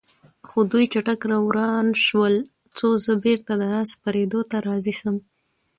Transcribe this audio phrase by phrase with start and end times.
[0.47, 2.35] خو دوی چټک روان شول،
[2.77, 5.15] څو زه بېرته د آس سپرېدو ته راضي شم.